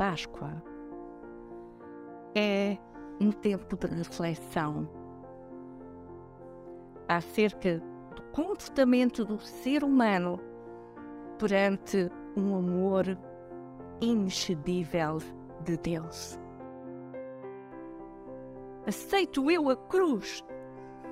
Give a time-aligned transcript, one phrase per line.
[0.00, 0.50] Páscoa
[2.34, 2.78] é
[3.20, 4.88] um tempo de reflexão
[7.06, 7.82] acerca
[8.16, 10.40] do comportamento do ser humano
[11.38, 13.04] perante um amor
[14.00, 15.18] inexcedível
[15.64, 16.40] de Deus.
[18.86, 20.42] Aceito eu a cruz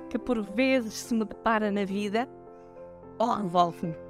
[0.09, 2.27] que por vezes se me depara na vida
[3.19, 4.08] ou revolve-me?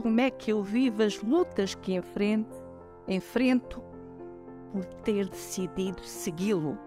[0.00, 2.56] Como é que eu vivo as lutas que enfrento,
[3.06, 3.82] enfrento
[4.72, 6.78] por ter decidido segui-lo?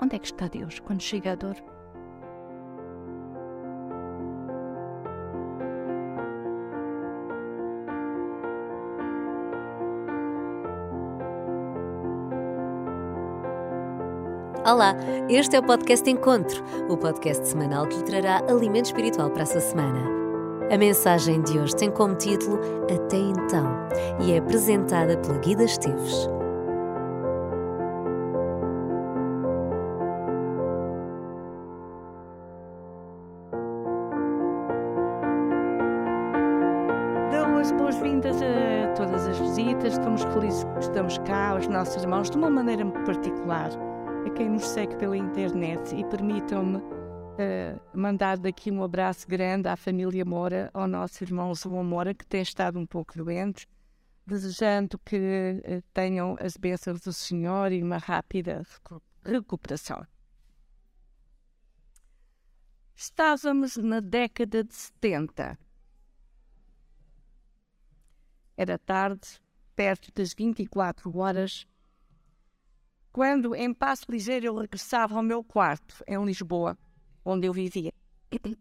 [0.00, 1.56] Onde é que está Deus quando chega a dor?
[14.64, 14.94] Olá,
[15.28, 19.46] este é o podcast Encontro, o podcast semanal que lhe trará alimento espiritual para a
[19.46, 20.23] sua semana.
[20.70, 23.66] A mensagem de hoje tem como título Até Então
[24.20, 26.26] e é apresentada pela Guida Esteves.
[37.30, 42.30] Dão as boas-vindas a todas as visitas, estamos felizes que estamos cá, os nossos irmãos,
[42.30, 43.70] de uma maneira particular
[44.26, 46.82] a quem nos segue pela internet e permitam-me
[47.34, 52.26] uh, mandar daqui um abraço grande à família Moura, ao nosso irmão João Moura, que
[52.26, 53.66] tem estado um pouco doente,
[54.26, 58.62] desejando que uh, tenham as bênçãos do Senhor e uma rápida
[59.24, 60.06] recuperação.
[62.94, 65.58] Estávamos na década de 70.
[68.56, 69.40] Era tarde,
[69.74, 71.66] perto das 24 horas,
[73.12, 76.78] quando, em passo ligeiro, eu regressava ao meu quarto, em Lisboa,
[77.24, 77.92] onde eu vivia.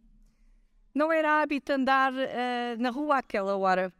[0.94, 3.92] Não era hábito andar uh, na rua àquela hora,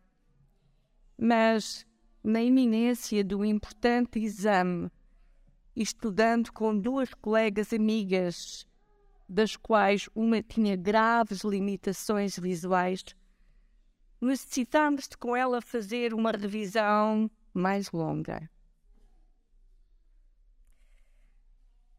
[1.18, 1.86] mas
[2.24, 4.92] na iminência do importante exame,
[5.76, 8.68] estudando com duas colegas amigas,
[9.28, 13.04] das quais uma tinha graves limitações visuais,
[14.22, 18.50] necessitámos de com ela fazer uma revisão mais longa.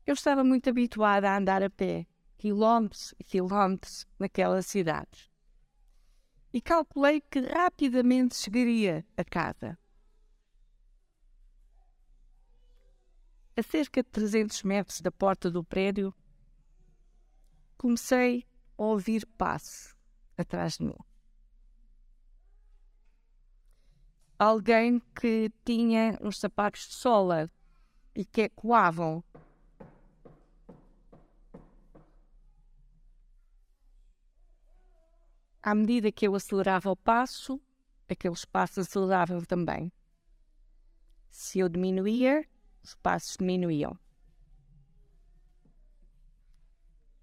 [0.07, 2.07] Eu estava muito habituada a andar a pé,
[2.37, 5.31] quilómetros e quilómetros naquela cidade.
[6.53, 9.79] E calculei que rapidamente chegaria a casa.
[13.57, 16.15] A cerca de 300 metros da porta do prédio,
[17.77, 18.45] comecei
[18.77, 19.97] a ouvir passo
[20.37, 20.97] atrás de mim.
[24.39, 27.51] Alguém que tinha uns sapatos de sola
[28.15, 29.23] e que ecoavam
[35.65, 37.59] à medida que eu acelerava o passo,
[38.07, 39.91] aqueles passos aceleravam também.
[41.31, 42.47] Se eu diminuía,
[42.83, 43.99] os passos diminuíam.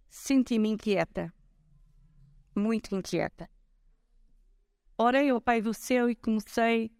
[0.09, 1.31] Senti-me inquieta,
[2.55, 3.47] muito inquieta.
[4.97, 6.91] Orei ao Pai do Céu e comecei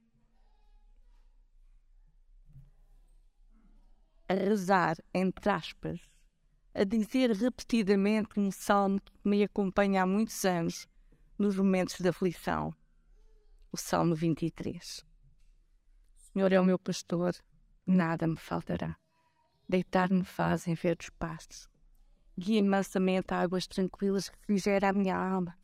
[4.29, 5.99] a rezar, entre aspas,
[6.75, 10.87] a dizer repetidamente um salmo que me acompanha há muitos anos
[11.41, 12.71] nos momentos de aflição.
[13.71, 15.03] O Salmo 23.
[16.13, 17.35] O Senhor é o meu pastor,
[17.85, 18.95] nada me faltará.
[19.67, 21.67] Deitar-me faz em verdes pastos.
[22.37, 25.57] Guia-me mansamente a águas tranquilas, refrigera a minha alma.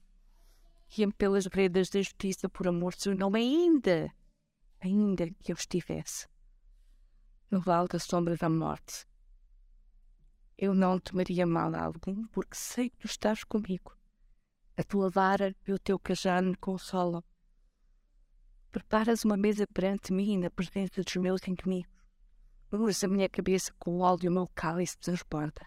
[0.89, 4.11] Guia-me pelas veredas da justiça por amor do seu nome, ainda,
[4.81, 6.27] ainda que eu estivesse
[7.51, 9.05] no vale da sombra da morte.
[10.57, 13.96] Eu não temeria mal algum, porque sei que tu estás comigo.
[14.77, 17.23] A tua vara e o teu cajado me consolam.
[18.71, 21.91] Preparas uma mesa perante mim na presença dos meus inimigos.
[22.71, 25.65] Unges a minha cabeça com óleo e o meu cálice transborda.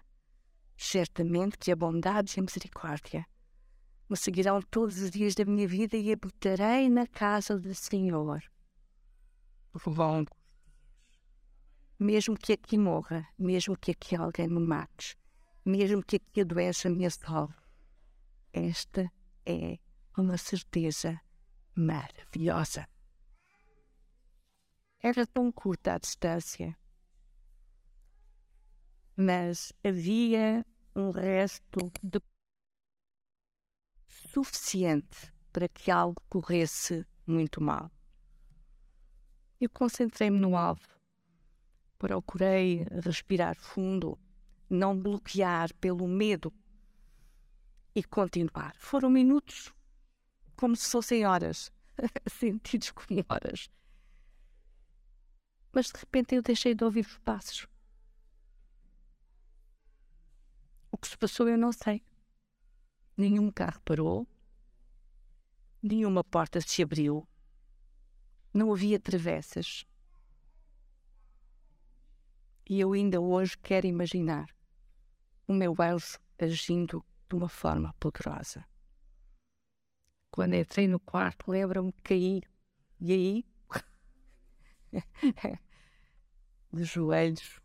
[0.76, 3.26] Certamente que a bondade e a misericórdia
[4.08, 8.42] me seguirão todos os dias da minha vida e habitarei na casa do Senhor
[9.72, 9.94] por
[11.98, 15.16] mesmo que aqui morra, mesmo que aqui alguém me mate,
[15.64, 17.54] mesmo que aqui a doença me assolve,
[18.52, 19.10] esta
[19.46, 19.78] é
[20.16, 21.20] uma certeza
[21.74, 22.88] maravilhosa.
[25.02, 26.76] Era tão curta a distância,
[29.16, 30.64] mas havia
[30.94, 32.20] um resto de
[34.06, 37.90] suficiente para que algo corresse muito mal.
[39.60, 40.86] Eu concentrei-me no alvo.
[41.98, 44.18] Procurei respirar fundo,
[44.68, 46.52] não bloquear pelo medo
[47.94, 48.74] e continuar.
[48.76, 49.72] Foram minutos
[50.56, 51.72] como se fossem horas.
[52.28, 53.70] sentidos como horas.
[55.72, 57.66] Mas de repente eu deixei de ouvir os passos.
[60.90, 62.02] O que se passou eu não sei.
[63.16, 64.26] Nenhum carro parou,
[65.82, 67.28] nenhuma porta se abriu,
[68.52, 69.84] não havia travessas.
[72.68, 74.48] E eu ainda hoje quero imaginar
[75.46, 78.66] o meu anjo agindo de uma forma poderosa.
[80.32, 82.42] Quando entrei no quarto, lembro-me que caí.
[83.00, 83.44] E aí,
[86.72, 87.60] de joelhos,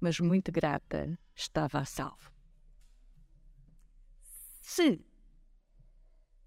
[0.00, 2.32] mas muito grata, estava a salvo.
[4.60, 5.04] Se,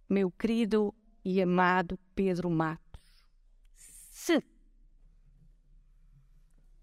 [0.10, 3.26] meu querido e amado Pedro Matos,
[3.76, 4.42] se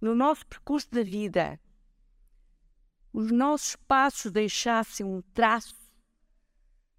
[0.00, 1.58] no nosso percurso da vida
[3.12, 5.74] os nossos passos deixassem um traço,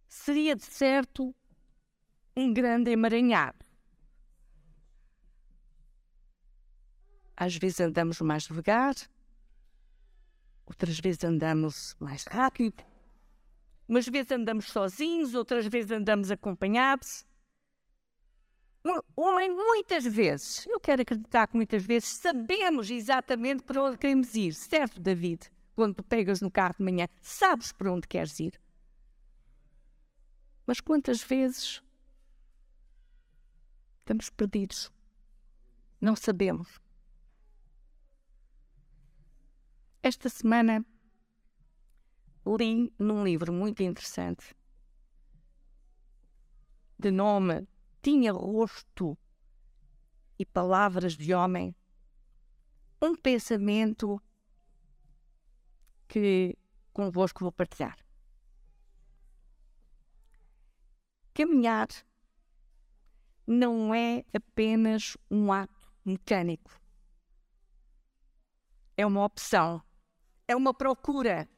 [0.07, 1.33] seria de certo
[2.35, 3.65] um grande emaranhado.
[7.35, 8.95] Às vezes andamos mais devagar,
[10.65, 12.83] outras vezes andamos mais rápido,
[13.87, 17.25] umas vezes andamos sozinhos, outras vezes andamos acompanhados.
[19.15, 24.99] Muitas vezes, eu quero acreditar que muitas vezes sabemos exatamente para onde queremos ir, certo,
[24.99, 25.52] David?
[25.75, 28.59] Quando pegas no carro de manhã, sabes para onde queres ir.
[30.65, 31.81] Mas quantas vezes
[33.99, 34.91] estamos perdidos?
[35.99, 36.79] Não sabemos.
[40.01, 40.85] Esta semana
[42.45, 44.53] li num livro muito interessante
[46.99, 47.67] de nome
[48.01, 49.17] Tinha Rosto
[50.37, 51.75] e Palavras de Homem
[53.01, 54.21] um pensamento
[56.13, 56.55] que
[56.93, 57.97] convosco vou partilhar.
[61.33, 61.87] Caminhar
[63.47, 66.79] não é apenas um ato mecânico.
[68.95, 69.81] É uma opção
[70.47, 71.49] é uma procura,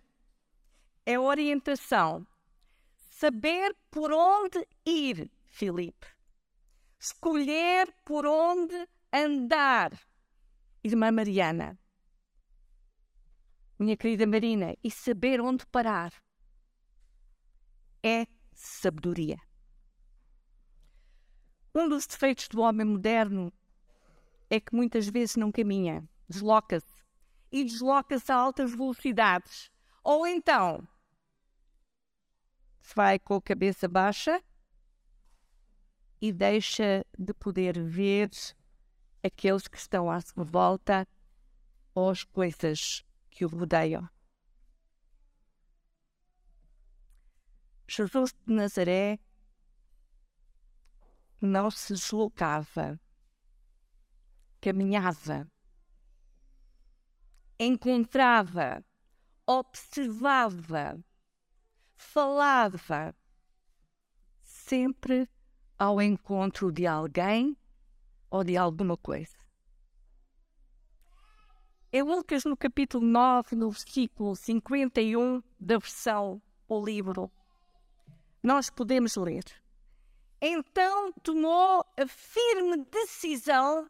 [1.06, 2.25] é orientação.
[3.10, 6.07] Saber por onde ir, Filipe.
[7.00, 9.92] Escolher por onde andar,
[10.84, 11.78] irmã Mariana.
[13.77, 16.13] Minha querida Marina, e saber onde parar
[18.01, 19.38] é sabedoria.
[21.74, 23.51] Um dos defeitos do homem moderno
[24.50, 27.04] é que muitas vezes não caminha, desloca-se
[27.51, 29.69] e desloca-se a altas velocidades.
[30.04, 30.88] Ou então
[32.94, 34.42] vai com a cabeça baixa
[36.21, 38.30] e deixa de poder ver
[39.24, 41.07] aqueles que estão à sua volta
[41.94, 43.04] ou as coisas
[43.35, 44.09] que o rodeiam.
[47.87, 49.19] Jesus de Nazaré
[51.39, 52.99] não se deslocava,
[54.59, 55.47] caminhava
[57.59, 58.83] encontrava,
[59.47, 61.01] observava,
[61.95, 63.15] falava,
[64.41, 65.29] sempre
[65.77, 67.57] ao encontro de alguém
[68.29, 69.44] ou de alguma coisa.
[71.97, 77.31] Em Lucas, no capítulo 9, no versículo 51 da versão o livro,
[78.44, 79.45] nós podemos ler.
[80.42, 83.90] Então tomou a firme decisão,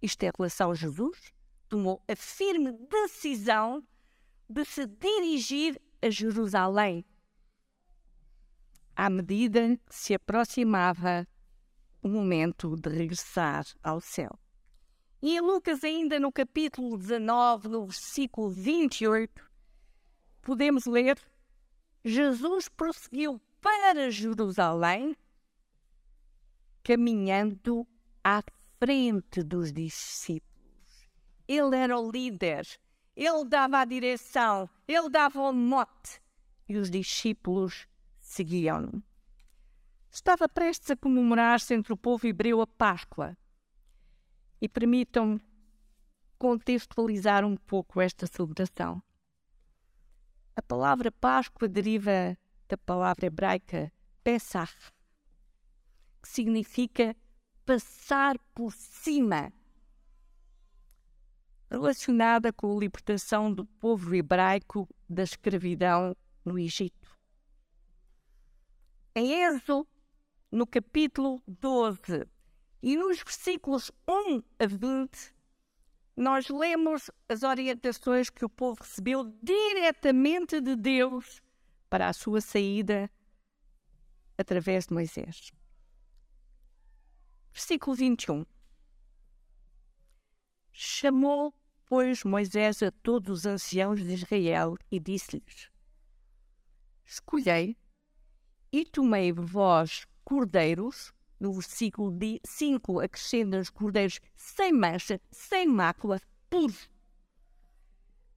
[0.00, 1.34] isto é relação a Jesus,
[1.68, 3.86] tomou a firme decisão
[4.48, 7.04] de se dirigir a Jerusalém,
[8.96, 11.28] à medida que se aproximava
[12.00, 14.30] o momento de regressar ao céu.
[15.24, 19.42] E em Lucas, ainda no capítulo 19, no versículo 28,
[20.42, 21.18] podemos ler:
[22.04, 25.16] Jesus prosseguiu para Jerusalém,
[26.82, 27.86] caminhando
[28.22, 28.42] à
[28.78, 31.08] frente dos discípulos.
[31.48, 32.68] Ele era o líder,
[33.16, 36.20] ele dava a direção, ele dava o mote
[36.68, 37.88] e os discípulos
[38.20, 39.02] seguiam-no.
[40.10, 43.34] Estava prestes a comemorar-se entre o povo hebreu a Páscoa.
[44.60, 45.40] E permitam-me
[46.38, 49.02] contextualizar um pouco esta celebração.
[50.56, 52.36] A palavra Páscoa deriva
[52.68, 53.92] da palavra hebraica
[54.22, 54.92] Pesach,
[56.22, 57.16] que significa
[57.64, 59.52] passar por cima
[61.70, 67.18] relacionada com a libertação do povo hebraico da escravidão no Egito.
[69.14, 69.88] Em Êxodo,
[70.52, 72.28] no capítulo 12
[72.84, 75.34] e nos versículos 1 a 20,
[76.14, 81.40] nós lemos as orientações que o povo recebeu diretamente de Deus
[81.88, 83.10] para a sua saída
[84.36, 85.50] através de Moisés.
[87.54, 88.44] Versículo 21.
[90.70, 91.54] Chamou,
[91.86, 95.70] pois, Moisés a todos os anciãos de Israel e disse-lhes:
[97.06, 97.78] Escolhei
[98.70, 101.14] e tomei vós cordeiros,
[101.44, 102.10] no versículo
[102.42, 106.88] 5 acrescenta os cordeiros sem mancha, sem mácula, puros,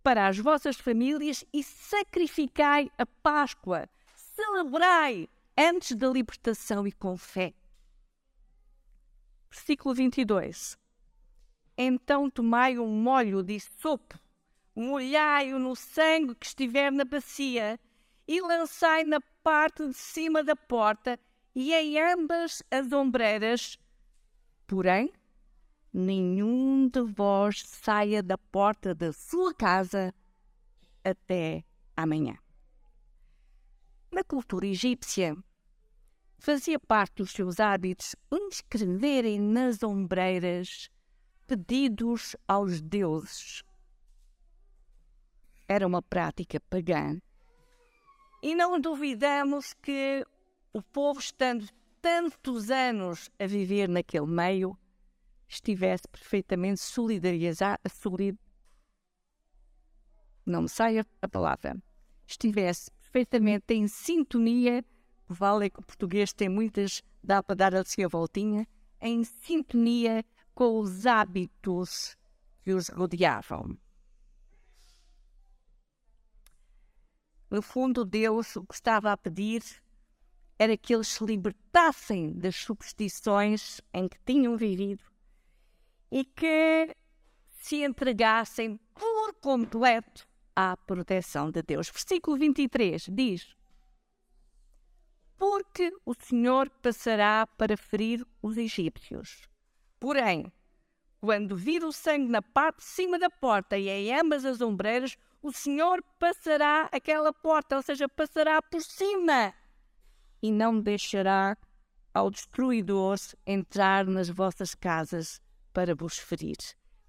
[0.04, 7.54] para as vossas famílias e sacrificai a Páscoa, celebrai antes da libertação e com fé.
[9.50, 10.78] Versículo 22.
[11.78, 14.20] Então tomai um molho de sopo,
[14.76, 17.80] molhai-o no sangue que estiver na bacia
[18.28, 21.18] e lançai na parte de cima da porta
[21.60, 23.80] e em ambas as ombreiras.
[24.68, 25.12] Porém,
[25.92, 30.14] nenhum de vós saia da porta da sua casa
[31.04, 32.38] até amanhã.
[34.12, 35.36] Na cultura egípcia,
[36.38, 40.92] fazia parte dos seus hábitos inscreverem nas ombreiras
[41.48, 43.64] pedidos aos deuses.
[45.68, 47.20] Era uma prática pagã.
[48.44, 50.24] E não duvidamos que
[50.74, 51.68] o povo, estando
[52.02, 54.78] tantos anos a viver naquele meio,
[55.48, 58.38] estivesse perfeitamente solidarizado, solid...
[60.46, 61.78] não me saia a palavra,
[62.26, 64.84] estivesse perfeitamente em sintonia,
[65.28, 68.68] vale é que o português tem muitas, dá para dar assim a voltinha,
[69.00, 72.18] em sintonia com os hábitos
[72.62, 73.78] que os rodeavam.
[77.50, 79.64] No fundo, Deus o que estava a pedir
[80.60, 85.04] era que eles se libertassem das superstições em que tinham vivido
[86.12, 86.96] e que
[87.60, 91.90] se entregassem por completo à proteção de Deus.
[91.90, 93.56] Versículo 23 diz:
[95.38, 99.48] Porque o Senhor passará para ferir os egípcios
[100.00, 100.52] Porém,
[101.20, 105.18] quando vir o sangue na parte de cima da porta e em ambas as ombreiras,
[105.42, 109.54] o Senhor passará aquela porta, ou seja, passará por cima
[110.42, 111.58] e não deixará
[112.14, 115.42] ao destruidor entrar nas vossas casas
[115.74, 116.58] para vos ferir.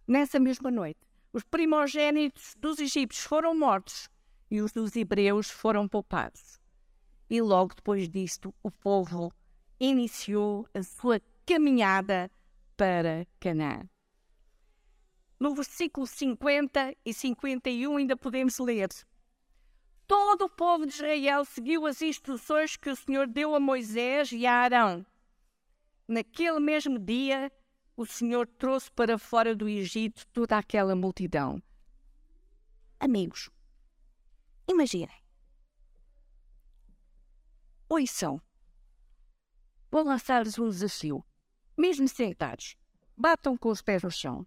[0.07, 1.01] Nessa mesma noite,
[1.33, 4.09] os primogênitos dos egípcios foram mortos
[4.51, 6.59] e os dos hebreus foram poupados.
[7.31, 9.33] E logo depois disto, o povo
[9.79, 12.31] iniciou a sua caminhada
[12.77, 13.89] para Canaã.
[15.39, 18.89] No versículo 50 e 51 ainda podemos ler:
[20.09, 24.45] Todo o povo de Israel seguiu as instruções que o Senhor deu a Moisés e
[24.47, 25.07] a Arão.
[26.09, 27.53] Naquele mesmo dia,
[27.95, 31.63] o Senhor trouxe para fora do Egito toda aquela multidão.
[32.99, 33.51] Amigos,
[34.67, 35.23] imaginem.
[37.89, 38.41] Ouçam.
[39.91, 41.25] Vou lançar-lhes um desafio
[41.79, 42.77] mesmo sentados,
[43.17, 44.45] batam com os pés no chão.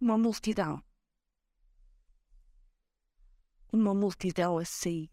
[0.00, 0.82] Uma multidão.
[3.70, 5.10] Uma multidão a sair.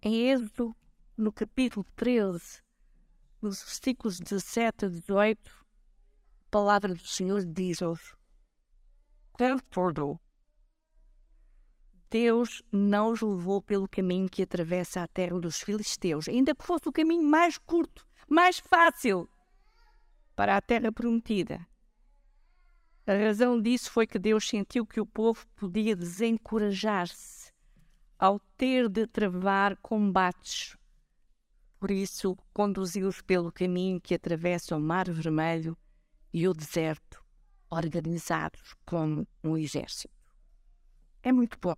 [0.00, 0.76] Em Êxodo,
[1.16, 2.62] no capítulo 13,
[3.42, 8.14] nos versículos 17 a 18, a palavra do Senhor diz-nos:
[9.32, 10.20] Confortou.
[12.08, 16.88] Deus não os levou pelo caminho que atravessa a terra dos filisteus, ainda que fosse
[16.88, 19.28] o caminho mais curto, mais fácil
[20.38, 21.66] para a terra prometida.
[23.04, 27.52] A razão disso foi que Deus sentiu que o povo podia desencorajar-se
[28.16, 30.78] ao ter de travar combates
[31.78, 35.78] por isso, conduziu-os pelo caminho que atravessa o Mar Vermelho
[36.32, 37.24] e o deserto,
[37.70, 40.12] organizados como um exército.
[41.22, 41.76] É muito bom.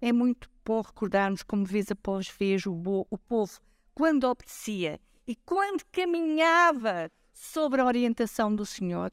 [0.00, 3.60] É muito bom recordarmos como vez após vez o, o povo,
[3.94, 9.12] quando obedecia e quando caminhava sobre a orientação do Senhor,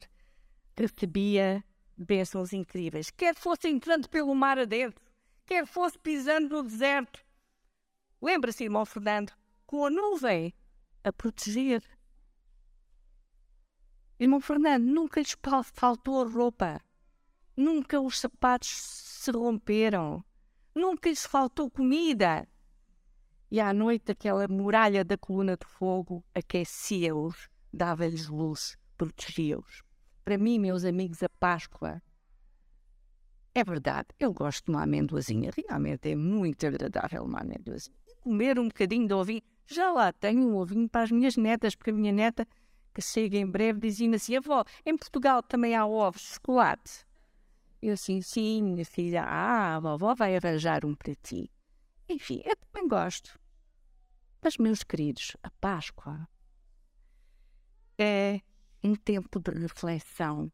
[0.74, 1.62] recebia
[1.94, 3.10] bênçãos incríveis.
[3.10, 5.04] Quer fosse entrando pelo mar adentro,
[5.44, 7.22] quer fosse pisando no deserto.
[8.22, 9.30] Lembra-se, irmão Fernando,
[9.66, 10.54] com a nuvem
[11.04, 11.84] a proteger.
[14.18, 15.36] Irmão Fernando, nunca lhes
[15.74, 16.80] faltou roupa,
[17.54, 20.24] nunca os sapatos se romperam,
[20.74, 22.48] nunca lhes faltou comida.
[23.50, 29.82] E à noite aquela muralha da coluna de fogo aquecia-os, dava-lhes luz, protegia-os.
[30.24, 32.02] Para mim, meus amigos, a Páscoa
[33.54, 37.96] é verdade, eu gosto de uma amendoazinha, realmente é muito agradável uma amendoazinha.
[38.20, 41.90] comer um bocadinho de ovinho já lá tenho um ovinho para as minhas netas, porque
[41.90, 42.46] a minha neta
[42.92, 47.06] que chega em breve, dizia-me assim: avó, em Portugal também há ovos de chocolate.
[47.80, 51.50] Eu assim, sim, minha filha, ah, a vovó vai arranjar um para ti.
[52.08, 53.38] Enfim, eu também gosto.
[54.42, 56.26] Mas, meus queridos, a Páscoa
[57.98, 58.40] é
[58.82, 60.52] um tempo de reflexão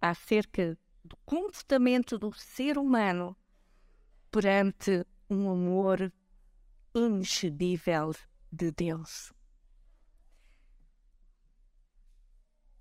[0.00, 3.36] acerca do comportamento do ser humano
[4.30, 6.12] perante um amor
[6.94, 8.14] inexcedível
[8.52, 9.32] de Deus.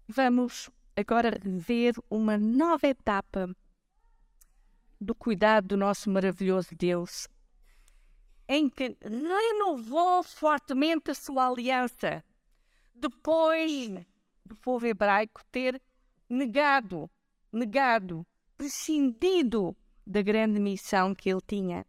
[0.07, 3.49] Vamos agora ver uma nova etapa
[4.99, 7.27] do cuidado do nosso maravilhoso Deus,
[8.47, 12.23] em que renovou fortemente a sua aliança,
[12.93, 13.89] depois
[14.45, 15.81] do povo hebraico ter
[16.29, 17.09] negado,
[17.51, 18.25] negado,
[18.57, 21.85] prescindido da grande missão que ele tinha.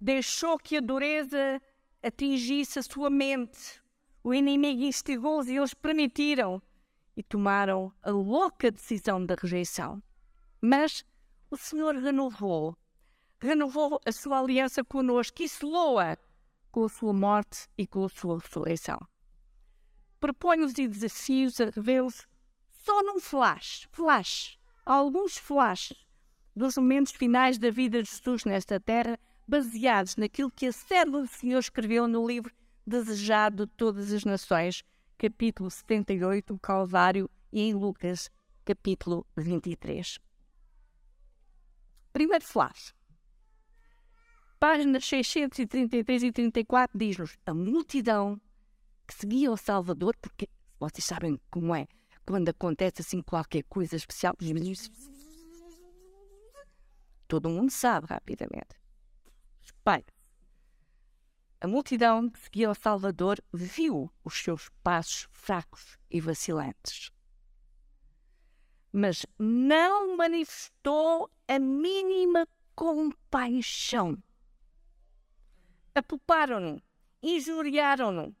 [0.00, 1.60] Deixou que a dureza
[2.02, 3.80] atingisse a sua mente.
[4.22, 6.62] O inimigo instigou-os e eles permitiram
[7.16, 10.02] e tomaram a louca decisão da rejeição.
[10.60, 11.04] Mas
[11.50, 12.76] o Senhor renovou,
[13.40, 16.16] renovou a sua aliança conosco e selou-a
[16.70, 18.98] com a sua morte e com a sua ressurreição.
[20.22, 22.28] Proponho-vos e desafios a revê-los
[22.84, 25.98] só num flash, flash, alguns flashes
[26.54, 31.26] dos momentos finais da vida de Jesus nesta terra, baseados naquilo que a serva do
[31.26, 32.54] Senhor escreveu no livro
[32.86, 34.84] Desejado de Todas as Nações,
[35.18, 38.30] capítulo 78, o Calvário, e em Lucas,
[38.64, 40.20] capítulo 23.
[42.12, 42.94] Primeiro flash.
[44.60, 48.40] Páginas 633 e 34 diz-nos a multidão
[49.12, 51.86] seguia o Salvador, porque vocês sabem como é,
[52.26, 54.34] quando acontece assim qualquer coisa especial,
[57.28, 58.80] todo mundo sabe rapidamente.
[59.62, 60.04] Espalha.
[61.60, 67.10] A multidão que seguia o Salvador viu os seus passos fracos e vacilantes.
[68.92, 74.20] Mas não manifestou a mínima compaixão.
[75.94, 76.82] Apuparam-no,
[77.22, 78.34] injuriaram-no,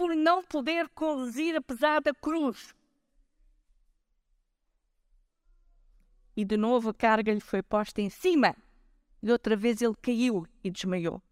[0.00, 2.74] por não poder conduzir a pesada cruz.
[6.40, 8.56] e de novo a carga lhe foi posta em cima.
[9.22, 11.22] E outra vez ele caiu e desmaiou.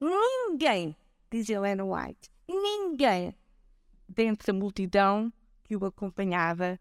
[0.00, 0.96] Ninguém,
[1.28, 3.34] diz Helena White, ninguém
[4.08, 5.32] dentro da multidão
[5.64, 6.78] que o acompanhava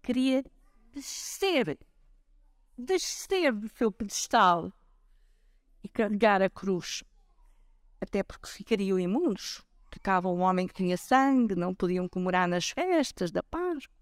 [0.00, 0.44] queria
[0.92, 1.76] descer,
[2.78, 4.72] descer do seu pedestal
[5.82, 7.02] e carregar a cruz.
[8.04, 9.62] Até porque ficariam imundos.
[9.90, 13.94] Ficava um homem que tinha sangue, não podiam comemorar nas festas da Páscoa.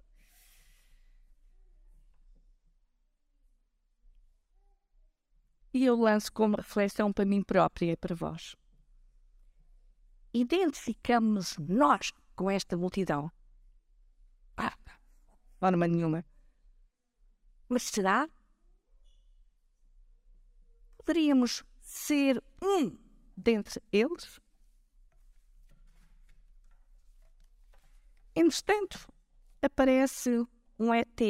[5.72, 8.54] e eu lanço como reflexão para mim própria e para vós.
[10.32, 13.30] Identificamos nós com esta multidão?
[14.56, 14.76] Ah,
[15.58, 16.24] forma nenhuma.
[17.68, 18.28] Mas será?
[20.98, 22.96] Poderíamos ser um
[23.36, 24.40] dentre eles?
[28.34, 29.06] Entretanto,
[29.60, 30.46] aparece
[30.78, 31.20] um ET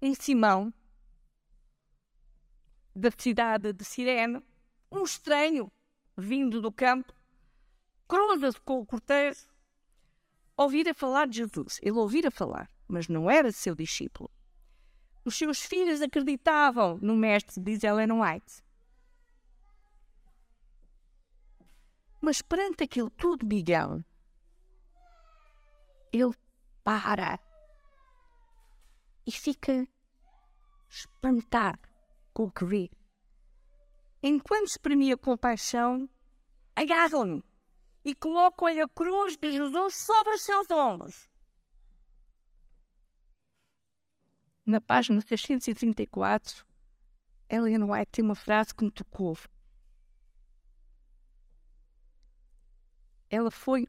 [0.00, 0.72] em Simão
[2.94, 4.42] da cidade de Sirene,
[4.90, 5.70] um estranho
[6.16, 7.12] vindo do campo,
[8.08, 9.46] cruza-se com o cortejo,
[10.56, 11.78] ouvira falar de Jesus.
[11.82, 14.30] Ele ouvira falar, mas não era seu discípulo.
[15.24, 18.62] Os seus filhos acreditavam no mestre, diz Ellen White.
[22.20, 24.04] Mas perante aquilo tudo, Miguel,
[26.12, 26.34] ele
[26.82, 27.38] para
[29.26, 29.86] e fica
[30.88, 31.86] espantado
[32.32, 32.90] com o que vê.
[34.22, 36.08] Enquanto exprimia compaixão,
[36.74, 37.44] agarram-no
[38.04, 41.28] e colocam-lhe a cruz de Jesus sobre os seus ombros.
[44.64, 46.66] Na página 634,
[47.48, 49.36] Ellen White tem uma frase que me tocou.
[53.30, 53.86] Ela foi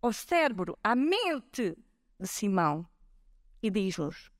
[0.00, 1.76] ao cérebro, à mente
[2.18, 2.86] de Simão
[3.62, 4.30] e diz-nos: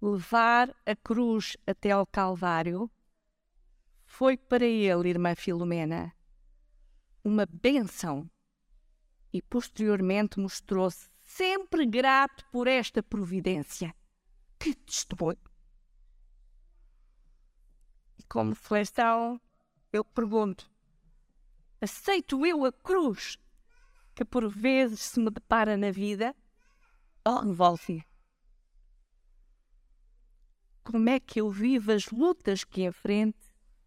[0.00, 2.90] levar a cruz até ao Calvário
[4.06, 6.14] foi para ele, irmã Filomena,
[7.22, 8.30] uma bênção
[9.32, 13.94] e posteriormente mostrou-se sempre grato por esta providência.
[14.58, 15.38] Que testemunho!
[18.18, 19.40] E como reflexão,
[19.92, 20.70] eu pergunto:
[21.80, 23.38] aceito eu a cruz
[24.14, 26.34] que por vezes se me depara na vida?
[27.24, 28.04] Oh, Wolfie,
[30.82, 33.46] como é que eu vivo as lutas que enfrento,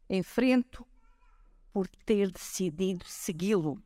[0.10, 0.88] enfrento
[1.74, 3.82] por ter decidido segui-lo.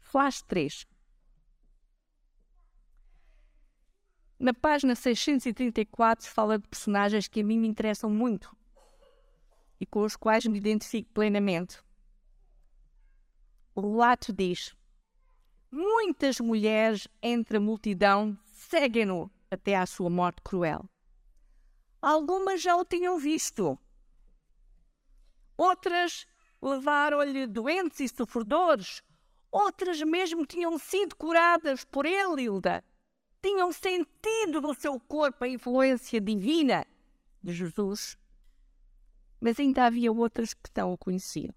[0.00, 0.86] Flash 3.
[4.38, 8.54] Na página 634 fala de personagens que a mim me interessam muito
[9.82, 11.82] e com os quais me identifico plenamente.
[13.74, 14.76] O relato diz:
[15.72, 20.88] Muitas mulheres entre a multidão seguem-no até à sua morte cruel.
[22.00, 23.76] Algumas já o tinham visto.
[25.56, 26.28] Outras
[26.62, 29.02] levaram-lhe doentes e sofredores.
[29.50, 32.84] Outras mesmo tinham sido curadas por ele, Hilda.
[33.42, 36.86] Tinham sentido no seu corpo a influência divina
[37.42, 38.16] de Jesus.
[39.42, 41.52] Mas ainda havia outras que não o conheciam.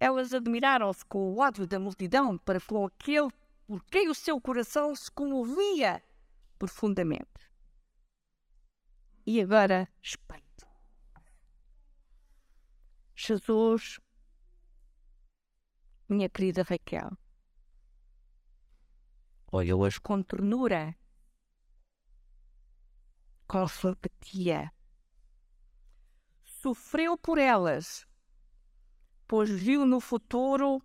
[0.00, 3.30] Elas admiraram-se com o ódio da multidão para com aquele
[3.64, 6.02] por quem o seu coração se comovia
[6.58, 7.28] profundamente.
[9.24, 10.66] E agora, espanto.
[13.14, 14.00] Jesus,
[16.08, 17.16] minha querida Raquel,
[19.52, 20.96] olha hoje com ternura,
[23.46, 24.72] com simpatia,
[26.68, 28.06] sofreu por elas
[29.28, 30.82] pois viu no futuro,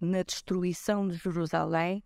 [0.00, 2.02] na destruição de Jerusalém,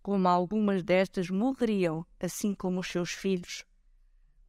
[0.00, 3.64] como algumas destas morreriam, assim como os seus filhos.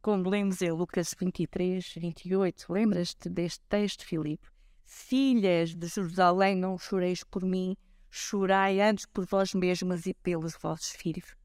[0.00, 2.72] Como lemos em Lucas 23, 28.
[2.72, 4.48] Lembras-te deste texto, Filipe?
[4.84, 7.76] Filhas de Jerusalém, não choreis por mim,
[8.08, 11.35] chorai antes por vós mesmas e pelos vossos filhos.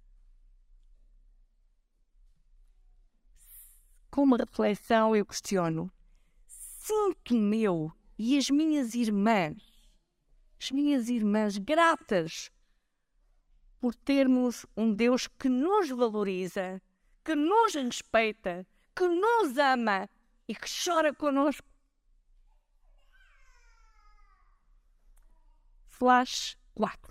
[4.12, 5.90] Com uma reflexão, eu questiono:
[6.46, 9.58] sinto meu e as minhas irmãs,
[10.60, 12.52] as minhas irmãs gratas
[13.80, 16.82] por termos um Deus que nos valoriza,
[17.24, 20.10] que nos respeita, que nos ama
[20.46, 21.66] e que chora conosco.
[25.88, 27.11] Flash 4.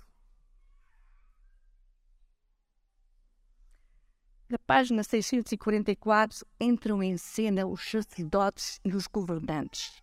[4.51, 10.01] Na página 644 entram em cena os sacerdotes e os governantes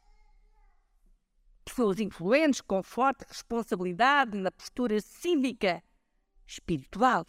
[1.69, 5.83] pessoas influentes, com forte responsabilidade na postura cívica,
[6.47, 7.27] espiritual.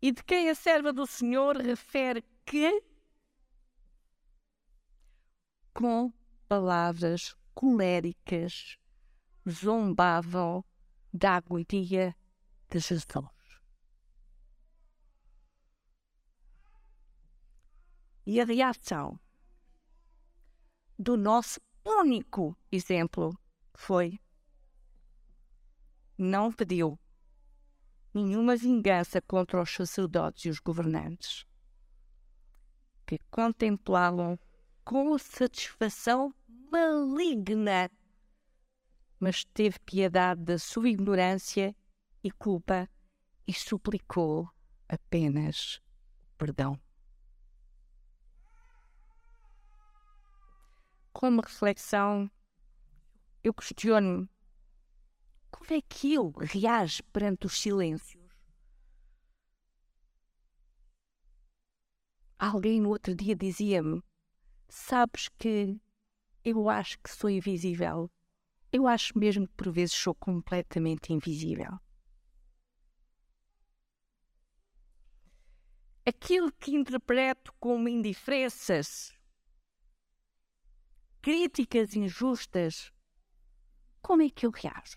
[0.00, 2.82] E de quem a serva do Senhor refere que,
[5.74, 6.12] com
[6.48, 8.78] palavras coléricas,
[9.48, 10.64] zombavam
[11.12, 12.14] da agonia
[12.70, 13.35] de Jesus.
[18.26, 19.20] E a reação
[20.98, 23.38] do nosso único exemplo
[23.74, 24.18] foi
[26.18, 26.98] não pediu
[28.12, 31.46] nenhuma vingança contra os sacerdotes e os governantes,
[33.06, 34.38] que contemplavam
[34.84, 36.34] com satisfação
[36.72, 37.90] maligna,
[39.20, 41.76] mas teve piedade da sua ignorância
[42.24, 42.88] e culpa
[43.46, 44.50] e suplicou
[44.88, 45.80] apenas
[46.38, 46.80] perdão.
[51.18, 52.30] Como reflexão,
[53.42, 54.28] eu questiono-me
[55.50, 58.22] como é que eu reage perante os silêncios?
[62.38, 64.02] Alguém no outro dia dizia-me:
[64.68, 65.80] Sabes que
[66.44, 68.10] eu acho que sou invisível.
[68.70, 71.80] Eu acho mesmo que por vezes sou completamente invisível.
[76.04, 79.15] Aquilo que interpreto como indiferenças
[81.26, 82.92] críticas injustas,
[84.00, 84.96] como é que eu reajo?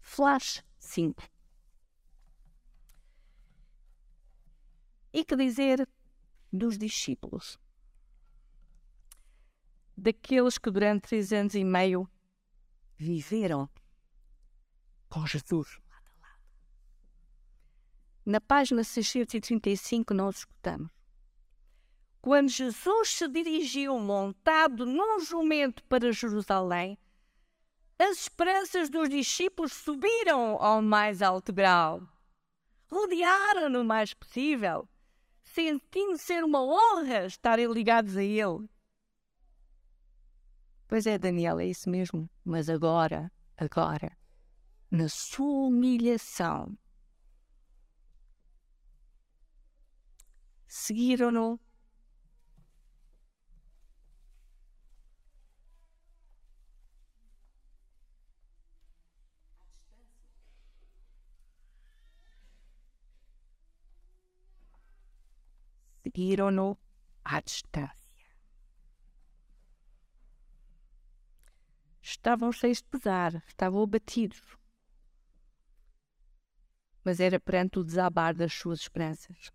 [0.00, 1.24] Flash 5.
[5.12, 5.88] E que dizer
[6.52, 7.58] dos discípulos?
[9.96, 12.08] Daqueles que durante três anos e meio
[12.96, 13.68] viveram
[15.08, 15.80] com Jesus.
[18.24, 20.95] Na página 635 nós escutamos
[22.26, 26.98] quando Jesus se dirigiu montado num jumento para Jerusalém,
[27.96, 32.02] as esperanças dos discípulos subiram ao mais alto grau.
[32.90, 34.88] Rodearam-no o mais possível,
[35.44, 38.68] sentindo ser uma honra estarem ligados a ele.
[40.88, 42.28] Pois é, Daniel, é isso mesmo.
[42.44, 44.10] Mas agora, agora,
[44.90, 46.76] na sua humilhação,
[50.66, 51.60] seguiram-no
[66.16, 66.78] seguiram-no
[67.22, 67.94] à distância.
[72.00, 74.56] Estavam cheios de pesar, estavam abatidos.
[77.04, 79.52] Mas era perante o desabar das suas esperanças,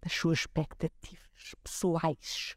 [0.00, 2.56] das suas expectativas pessoais.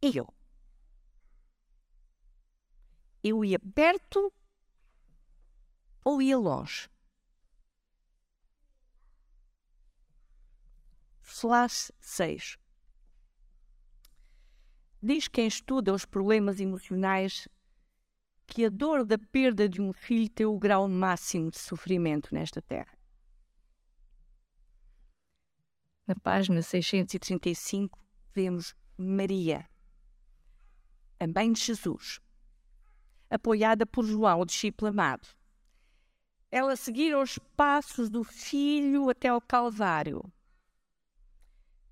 [0.00, 0.34] E eu?
[3.22, 4.32] Eu ia perto
[6.04, 6.88] ou ia longe?
[11.44, 12.56] Flash 6
[15.02, 17.46] Diz quem estuda os problemas emocionais
[18.46, 22.62] que a dor da perda de um filho tem o grau máximo de sofrimento nesta
[22.62, 22.96] terra.
[26.06, 28.02] Na página 635
[28.32, 29.68] vemos Maria,
[31.20, 32.20] a mãe de Jesus,
[33.28, 35.28] apoiada por João, o discípulo amado.
[36.50, 40.24] Ela seguira os passos do filho até ao Calvário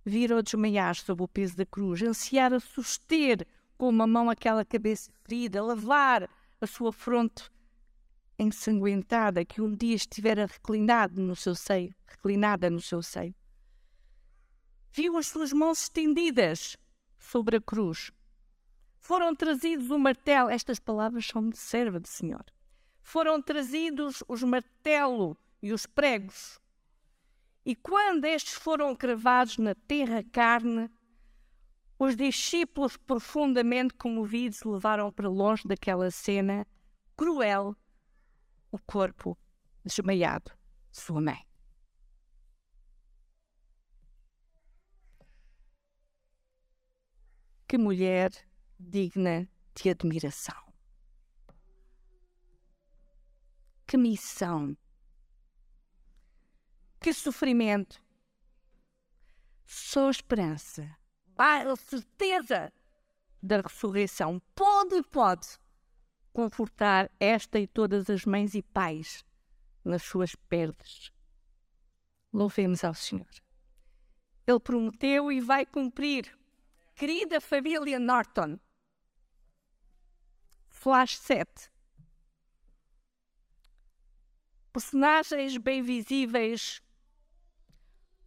[0.04, 3.46] Vira-o desmaiar sob o peso da cruz, ansiar a suster
[3.78, 6.28] com uma mão aquela cabeça ferida, lavar
[6.60, 7.50] a sua fronte
[8.38, 13.34] ensanguentada que um dia estivera reclinado no seu seio, reclinada no seu seio.
[14.92, 16.76] Viu as suas mãos estendidas
[17.18, 18.10] sobre a cruz.
[18.98, 22.44] Foram trazidos o martelo, estas palavras são de serva do Senhor.
[23.02, 26.60] Foram trazidos os martelo e os pregos
[27.64, 30.90] e quando estes foram cravados na terra carne,
[31.98, 36.66] os discípulos, profundamente comovidos, levaram para longe daquela cena
[37.16, 37.76] cruel
[38.72, 39.38] o corpo
[39.84, 40.50] desmaiado
[40.90, 41.46] de sua mãe.
[47.68, 48.32] Que mulher
[48.78, 50.60] digna de admiração.
[53.86, 54.76] Que missão
[57.02, 58.00] que sofrimento.
[59.66, 60.96] Só esperança,
[61.36, 62.72] a certeza
[63.42, 65.48] da ressurreição pode, pode
[66.32, 69.24] confortar esta e todas as mães e pais
[69.84, 71.10] nas suas perdas.
[72.32, 73.28] Louvemos ao Senhor.
[74.46, 76.38] Ele prometeu e vai cumprir.
[76.94, 78.60] Querida família Norton,
[80.68, 81.72] Flash 7.
[84.72, 86.80] Personagens bem visíveis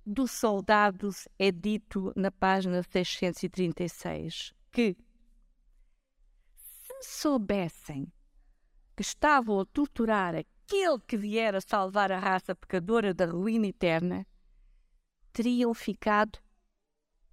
[0.06, 4.96] dos soldados é dito na página 636 que,
[7.02, 8.12] se soubessem
[8.96, 14.28] que estavam a torturar aquele que viera salvar a raça pecadora da ruína eterna,
[15.34, 16.40] teriam ficado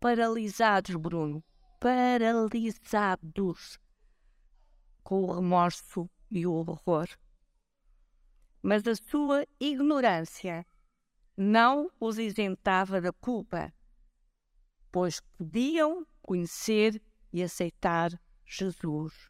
[0.01, 1.45] paralisados, Bruno,
[1.79, 3.79] paralisados
[5.03, 7.09] com o remorso e o horror.
[8.63, 10.65] Mas a sua ignorância
[11.43, 13.75] não os isentava da culpa,
[14.93, 17.03] pois podiam conhecer
[17.33, 18.13] e aceitar
[18.47, 19.29] Jesus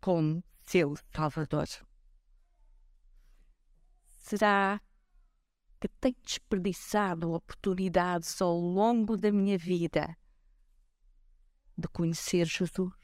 [0.00, 1.68] como seu Salvador.
[4.08, 4.80] Será
[5.78, 10.16] que tenho desperdiçado oportunidades ao longo da minha vida
[11.76, 12.94] de conhecer Jesus?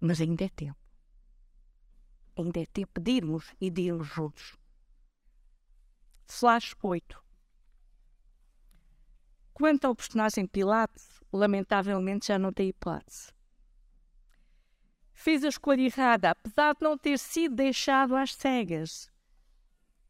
[0.00, 0.87] Mas ainda é tempo
[2.40, 4.56] ainda é tempo de irmos e de irmos juntos.
[6.26, 7.22] Flash 8.
[9.52, 13.32] Quanto ao personagem Pilatos, lamentavelmente já não tem hipótese.
[15.12, 19.10] Fez a escolha errada, apesar de não ter sido deixado às cegas.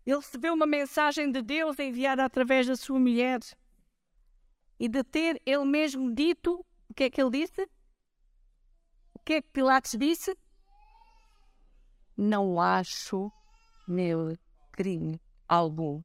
[0.04, 3.40] Ele recebeu uma mensagem de Deus enviada através da sua mulher
[4.78, 7.62] e de ter ele mesmo dito o que é que ele disse?
[9.14, 10.36] O que é que Pilatos disse?
[12.18, 13.30] Não acho
[13.86, 14.36] nele
[14.72, 16.02] crime algum.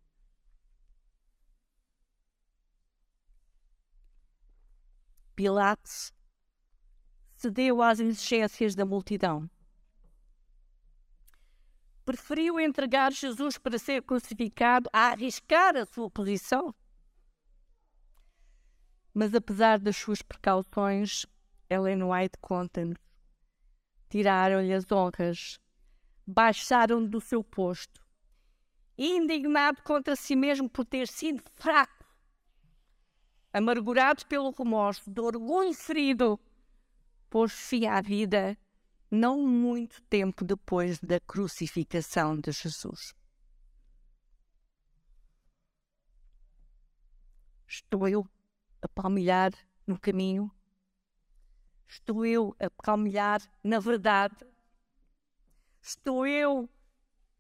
[5.35, 6.13] Pilatos
[7.35, 9.49] cedeu às exigências da multidão.
[12.05, 16.75] Preferiu entregar Jesus para ser crucificado a arriscar a sua posição.
[19.11, 21.25] Mas apesar das suas precauções,
[21.69, 22.97] Ellen White conta-nos,
[24.09, 25.62] tiraram-lhe as honras
[26.25, 28.01] baixaram do seu posto.
[28.97, 32.05] Indignado contra si mesmo por ter sido fraco,
[33.51, 36.39] amargurado pelo remorso, do orgulho ferido,
[37.29, 38.57] pôs fim à vida
[39.09, 43.13] não muito tempo depois da crucificação de Jesus.
[47.67, 48.27] Estou eu
[48.81, 49.51] a palmilhar
[49.85, 50.51] no caminho?
[51.87, 54.35] Estou eu a palmilhar na verdade?
[55.85, 56.69] Estou eu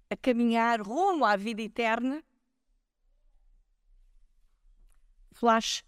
[0.09, 2.21] a caminhar rumo à vida eterna.
[5.31, 5.85] Flash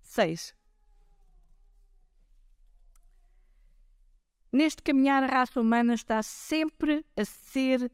[0.00, 0.54] 6.
[4.50, 7.92] Neste caminhar, a raça humana está sempre a ser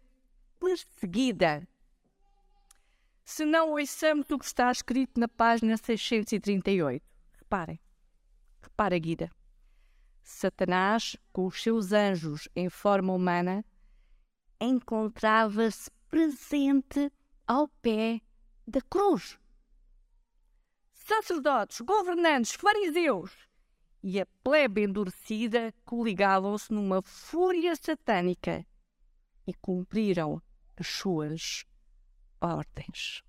[0.61, 1.67] perseguida.
[3.25, 7.05] Se não ouçamos o que está escrito na página 638.
[7.33, 7.81] Reparem.
[8.63, 9.29] Repara, Guida.
[10.23, 13.65] Satanás, com os seus anjos em forma humana,
[14.61, 17.13] encontrava-se presente
[17.47, 18.21] ao pé
[18.67, 19.39] da cruz.
[20.93, 23.49] Sacerdotes, governantes, fariseus
[24.03, 28.67] e a plebe endurecida coligavam-se numa fúria satânica
[29.47, 30.43] e cumpriram
[30.77, 31.65] as suas
[32.41, 33.23] ordens.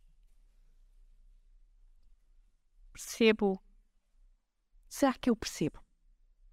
[2.91, 3.61] Percebo.
[4.89, 5.79] Será que eu percebo?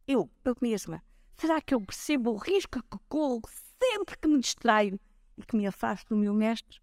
[0.06, 1.02] Eu, eu mesma.
[1.36, 3.42] Será que eu percebo o risco que corro
[3.82, 5.00] sempre que me distraio
[5.36, 6.80] e que me afasto do meu mestre?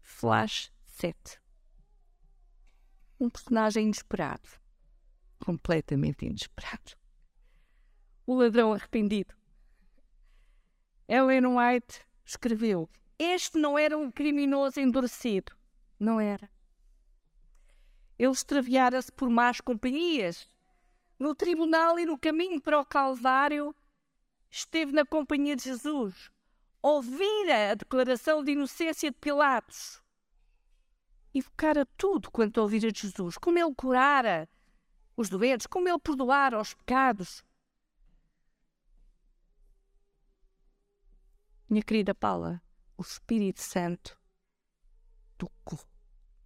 [0.00, 1.40] Flash 7
[3.20, 4.48] um personagem inesperado.
[5.44, 6.96] Completamente inesperado.
[8.26, 9.34] O ladrão arrependido.
[11.08, 15.52] Ellen White escreveu: Este não era um criminoso endurecido.
[15.98, 16.48] Não era.
[18.18, 20.48] Ele extraviara-se por más companhias.
[21.18, 23.74] No tribunal e no caminho para o Calvário,
[24.50, 26.30] esteve na companhia de Jesus.
[26.82, 30.00] Ouvira a declaração de inocência de Pilatos
[31.38, 34.48] evocara tudo quanto ouvira de Jesus, como ele curara
[35.16, 37.44] os doentes, como ele perdoara os pecados.
[41.68, 42.62] Minha querida Paula,
[42.96, 44.18] o Espírito Santo
[45.36, 45.80] tocou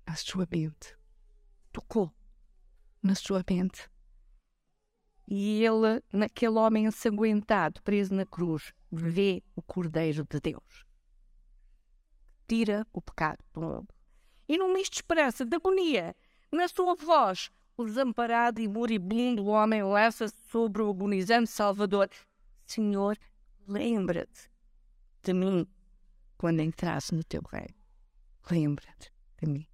[0.07, 0.97] na sua mente.
[1.71, 2.13] Tocou
[3.03, 3.89] na sua mente.
[5.35, 10.85] E ele, naquele homem ensanguentado, preso na cruz, vê o Cordeiro de Deus.
[12.47, 13.89] Tira o pecado do mundo
[14.53, 16.15] e num misto de esperança, de agonia,
[16.53, 22.11] na sua voz, o desamparado e moribundo homem lança-se sobre o agonizante Salvador.
[22.67, 23.17] Senhor,
[23.67, 24.51] lembra-te
[25.23, 25.67] de mim
[26.37, 27.75] quando entrasse no teu reino.
[28.51, 29.67] Lembra-te de mim.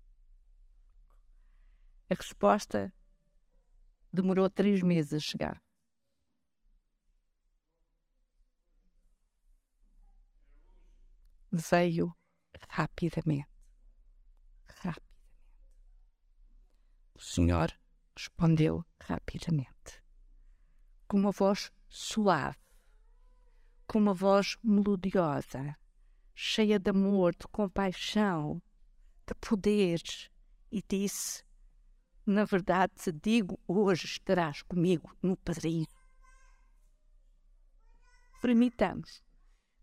[2.09, 2.93] A resposta
[4.13, 5.63] demorou três meses a chegar.
[11.51, 12.15] Veio
[12.69, 13.49] rapidamente
[14.81, 15.09] rapidamente.
[17.15, 17.77] O senhor
[18.17, 20.03] respondeu rapidamente,
[21.09, 22.59] com uma voz suave,
[23.89, 25.77] com uma voz melodiosa,
[26.35, 28.63] cheia de amor, de compaixão,
[29.27, 30.01] de poder,
[30.71, 31.43] e disse:
[32.29, 35.97] Na verdade te digo, hoje estarás comigo no paraíso.
[38.43, 39.25] Permitamos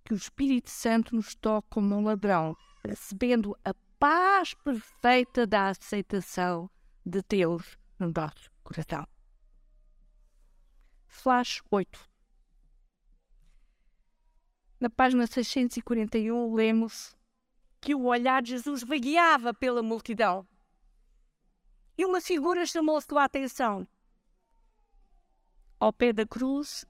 [0.04, 2.56] que o Espírito Santo nos toque como um ladrão,
[2.88, 6.70] recebendo a paz perfeita da aceitação
[7.04, 9.08] de Deus no nosso coração.
[11.08, 12.00] Flash 8.
[14.80, 17.18] Na página 641 lemos
[17.82, 20.48] que o olhar de Jesus vagueava pela multidão.
[21.98, 23.88] E uma figura chamou sua atenção.
[25.80, 26.86] Ao pé da cruz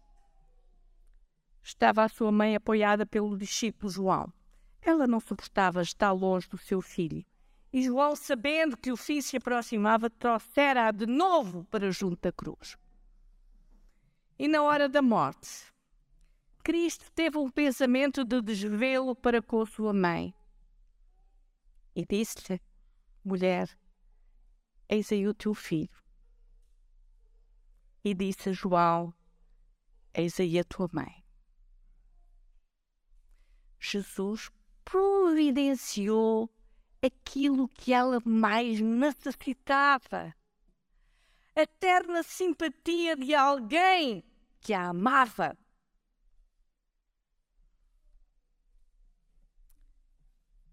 [1.61, 4.33] estava a sua mãe apoiada pelo discípulo João.
[4.81, 7.25] Ela não suportava estar longe do seu filho.
[7.73, 12.77] E João, sabendo que o filho se aproximava, trouxera-a de novo para junto da cruz.
[14.39, 15.73] E na hora da morte,
[16.63, 20.33] Cristo teve um pensamento de desvelo para com sua mãe.
[21.95, 22.61] E disse-lhe:
[23.23, 23.69] Mulher,
[24.89, 26.03] eis aí o teu filho.
[28.03, 29.13] E disse a João:
[30.13, 31.23] Eis aí a tua mãe.
[33.79, 34.49] Jesus
[34.83, 36.49] providenciou
[37.01, 40.35] aquilo que ela mais necessitava.
[41.55, 44.23] A terna simpatia de alguém
[44.59, 45.57] que a amava.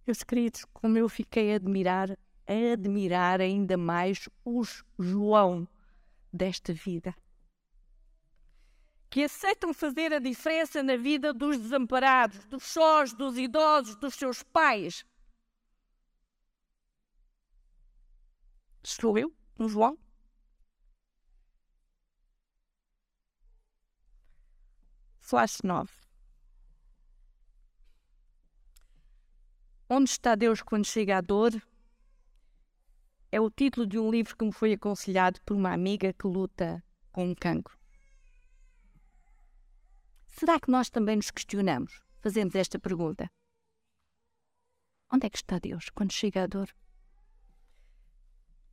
[0.07, 5.66] Meus queridos, como eu fiquei a admirar, a admirar ainda mais os João
[6.32, 7.14] desta vida
[9.12, 14.43] que aceitam fazer a diferença na vida dos desamparados, dos sós, dos idosos, dos seus
[14.43, 15.05] pais.
[18.82, 19.99] Sou eu, um João?
[25.20, 25.93] Flash 9.
[29.90, 31.53] Onde está Deus quando chega a dor?
[33.33, 36.85] É o título de um livro que me foi aconselhado por uma amiga que luta
[37.11, 37.76] com um cancro.
[40.28, 42.01] Será que nós também nos questionamos?
[42.22, 43.30] fazemos esta pergunta:
[45.12, 46.72] Onde é que está Deus quando chega a dor?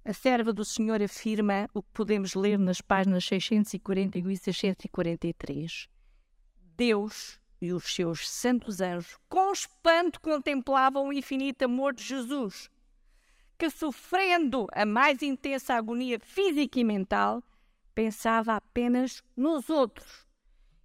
[0.05, 5.89] A serva do Senhor afirma o que podemos ler nas páginas 641 e 643.
[6.77, 12.69] Deus e os seus santos anjos com espanto contemplavam o infinito amor de Jesus,
[13.59, 17.43] que sofrendo a mais intensa agonia física e mental,
[17.93, 20.25] pensava apenas nos outros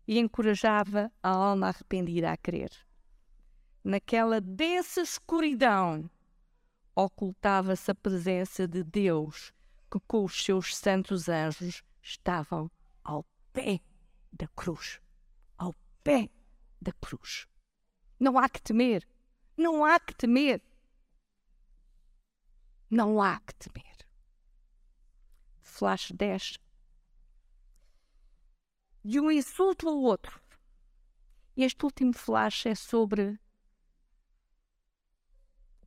[0.08, 2.72] e encorajava a alma arrependida a crer.
[3.84, 6.10] Naquela densa escuridão,
[6.96, 9.52] ocultava-se a presença de Deus,
[9.88, 12.68] que com os seus santos anjos estavam
[13.04, 13.78] ao pé
[14.32, 15.00] da cruz.
[15.56, 15.72] Ao
[16.02, 16.28] pé
[16.82, 17.46] da cruz.
[18.18, 19.06] Não há que temer.
[19.56, 20.60] Não há que temer.
[22.94, 24.06] Não há que temer.
[25.62, 26.60] Flash 10.
[29.04, 30.40] De um insulto ao outro.
[31.56, 33.36] Este último flash é sobre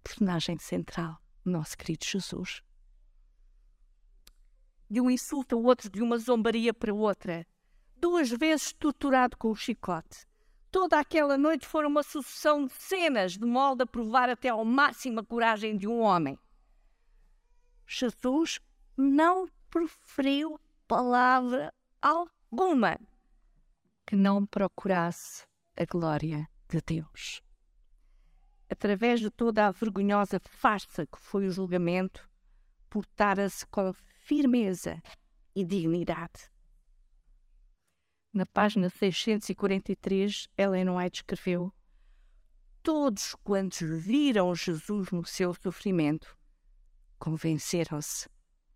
[0.03, 2.61] personagem central, nosso querido Jesus.
[4.89, 7.47] De um insulto ao outro, de uma zombaria para outra,
[7.95, 10.27] duas vezes torturado com o chicote.
[10.69, 15.21] Toda aquela noite foram uma sucessão de cenas, de modo a provar até ao máximo
[15.21, 16.37] a coragem de um homem.
[17.87, 18.59] Jesus
[18.95, 22.99] não proferiu palavra alguma
[24.05, 27.41] que não procurasse a glória de Deus
[28.69, 32.29] através de toda a vergonhosa farsa que foi o julgamento,
[32.89, 35.01] portara-se com firmeza
[35.55, 36.51] e dignidade.
[38.33, 41.73] Na página 643, Ellen White escreveu:
[42.83, 46.36] Todos quantos viram Jesus no seu sofrimento
[47.19, 48.29] convenceram-se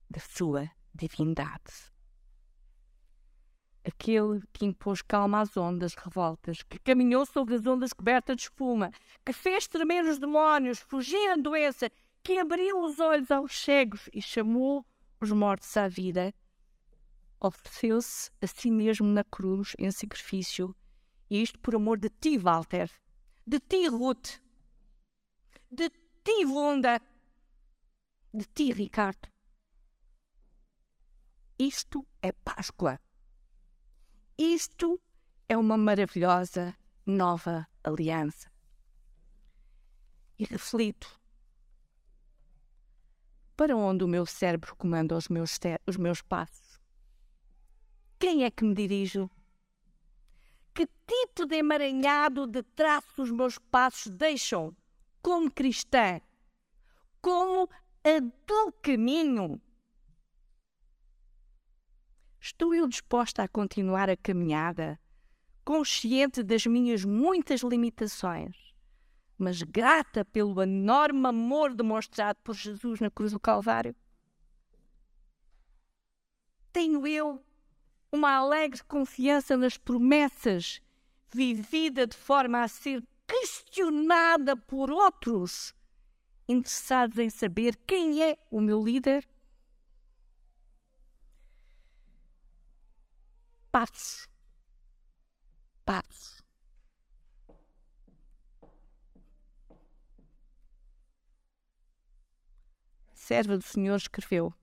[0.09, 1.91] da sua divindade.
[3.83, 8.91] Aquele que impôs calma às ondas revoltas, que caminhou sobre as ondas cobertas de espuma,
[9.25, 11.89] que fez tremer os demónios, fugir a doença,
[12.23, 14.85] que abriu os olhos aos cegos e chamou
[15.19, 16.33] os mortos à vida,
[17.39, 20.75] ofereceu-se a si mesmo na cruz em sacrifício,
[21.29, 22.91] e isto por amor de ti, Walter,
[23.47, 24.39] de ti, Ruth,
[25.71, 25.89] de
[26.23, 27.01] ti, Wanda,
[28.33, 29.27] de ti, Ricardo.
[31.59, 32.99] Isto é Páscoa.
[34.37, 34.99] Isto
[35.47, 36.75] é uma maravilhosa
[37.05, 38.49] nova aliança.
[40.39, 41.19] E reflito.
[43.55, 46.79] Para onde o meu cérebro comanda os meus, os meus passos?
[48.17, 49.29] Quem é que me dirijo?
[50.73, 54.75] Que tipo de emaranhado de traços os meus passos deixam
[55.21, 56.21] como cristã?
[57.21, 57.69] Como
[58.03, 59.61] do caminho?
[62.39, 64.99] Estou eu disposta a continuar a caminhada,
[65.63, 68.73] consciente das minhas muitas limitações,
[69.37, 73.95] mas grata pelo enorme amor demonstrado por Jesus na cruz do Calvário?
[76.73, 77.45] Tenho eu
[78.11, 80.81] uma alegre confiança nas promessas,
[81.31, 85.75] vivida de forma a ser questionada por outros,
[86.47, 89.27] interessados em saber quem é o meu líder?
[93.71, 94.27] passos.
[95.85, 96.43] Passos.
[103.13, 104.53] Serva do Senhor escreveu: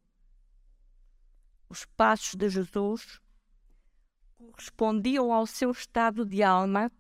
[1.69, 3.21] Os passos de Jesus
[4.37, 6.93] correspondiam ao seu estado de alma,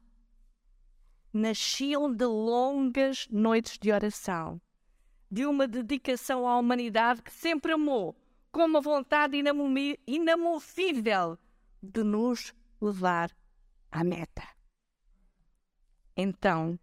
[1.32, 4.60] nasciam de longas noites de oração,
[5.30, 8.16] de uma dedicação à humanidade que sempre amou,
[8.50, 9.36] com uma vontade
[10.06, 11.38] inamovível
[11.82, 13.30] de nos levar
[13.90, 14.48] à meta.
[16.16, 16.78] Então,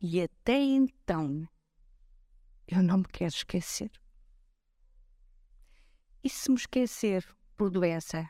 [0.00, 1.48] e até então,
[2.66, 3.90] eu não me quero esquecer.
[6.22, 8.28] E se me esquecer por doença,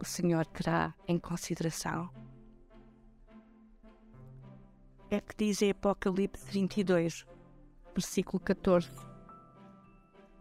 [0.00, 2.10] o Senhor terá em consideração.
[5.10, 7.24] É que diz em Apocalipse 22,
[7.94, 8.90] versículo 14: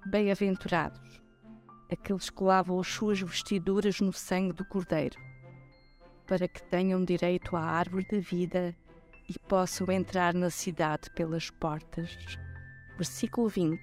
[0.05, 1.21] Bem-aventurados
[1.89, 5.17] aqueles que lavam as suas vestiduras no sangue do Cordeiro,
[6.25, 8.75] para que tenham direito à árvore da vida
[9.29, 12.37] e possam entrar na cidade pelas portas.
[12.97, 13.81] Versículo 20.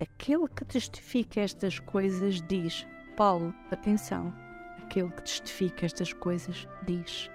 [0.00, 4.32] Aquele que testifica estas coisas diz: Paulo, atenção,
[4.84, 7.28] aquele que testifica estas coisas diz: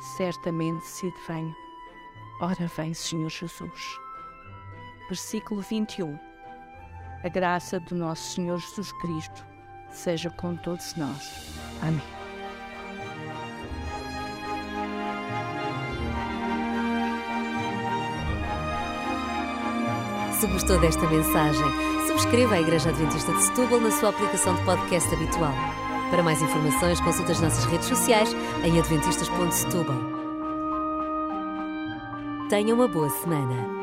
[0.00, 1.54] certamente se vem.
[2.40, 3.98] Ora vem, Senhor Jesus.
[5.08, 6.18] Versículo 21.
[7.22, 9.46] A graça do nosso Senhor Jesus Cristo
[9.90, 11.54] seja com todos nós.
[11.82, 12.00] Amém.
[20.40, 21.66] Se gostou desta mensagem,
[22.06, 27.00] subscreva a Igreja Adventista de Setúbal na sua aplicação de podcast habitual para mais informações,
[27.00, 28.34] consulte as nossas redes sociais
[28.64, 29.96] em adventistas.setúbal.
[32.48, 33.79] Tenha uma boa semana.